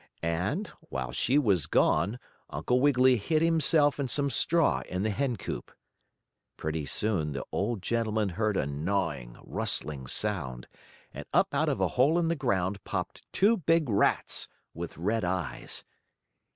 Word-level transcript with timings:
And, 0.23 0.65
while 0.89 1.11
she 1.11 1.37
was 1.37 1.67
gone, 1.67 2.17
Uncle 2.49 2.79
Wiggily 2.79 3.17
hid 3.17 3.43
himself 3.43 3.99
in 3.99 4.07
some 4.07 4.31
straw 4.31 4.81
in 4.89 5.03
the 5.03 5.11
hen 5.11 5.35
coop. 5.35 5.71
Pretty 6.57 6.87
soon 6.87 7.33
the 7.33 7.45
old 7.51 7.83
gentleman 7.83 8.29
heard 8.29 8.57
a 8.57 8.65
gnawing, 8.65 9.37
rustling 9.43 10.07
sound 10.07 10.65
and 11.13 11.25
up 11.33 11.53
out 11.53 11.69
of 11.69 11.79
a 11.79 11.89
hole 11.89 12.17
in 12.17 12.29
the 12.29 12.35
ground 12.35 12.83
popped 12.83 13.31
two 13.31 13.57
big 13.57 13.89
rats, 13.89 14.47
with 14.73 14.97
red 14.97 15.23
eyes. 15.23 15.83